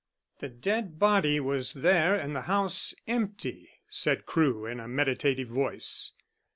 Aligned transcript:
"The 0.39 0.49
dead 0.49 0.97
body 0.97 1.39
was 1.39 1.73
there 1.73 2.15
and 2.15 2.35
the 2.35 2.41
house 2.41 2.95
empty," 3.05 3.69
said 3.87 4.25
Crewe, 4.25 4.65
in 4.65 4.79
a 4.79 4.87
meditative 4.87 5.49
voice. 5.49 6.13